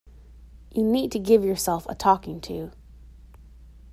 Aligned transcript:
You 0.71 0.83
need 0.83 1.11
to 1.11 1.19
give 1.19 1.45
yourself 1.45 1.85
a 1.87 1.93
talking 1.93 2.41
to. 2.41 2.71